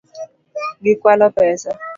Gikwalo 0.83 1.27
pesa 1.37 1.69